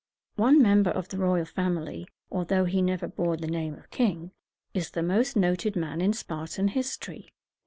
One 0.37 0.59
member 0.63 0.89
of 0.89 1.09
the 1.09 1.19
royal 1.19 1.45
family, 1.45 2.07
although 2.31 2.65
he 2.65 2.81
never 2.81 3.07
bore 3.07 3.37
the 3.37 3.45
name 3.45 3.75
of 3.75 3.91
king, 3.91 4.31
is 4.73 4.89
the 4.89 5.03
most 5.03 5.35
noted 5.35 5.75
man 5.75 6.01
in 6.01 6.11
Spartan 6.13 6.69
history. 6.69 7.29